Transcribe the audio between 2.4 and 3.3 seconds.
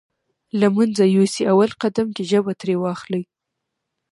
ترې واخلئ.